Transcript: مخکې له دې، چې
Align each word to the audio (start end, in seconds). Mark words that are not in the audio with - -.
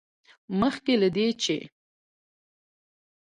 مخکې 0.59 0.93
له 1.01 1.09
دې، 1.15 1.27
چې 1.41 1.57